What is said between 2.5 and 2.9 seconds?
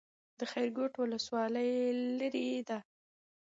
ده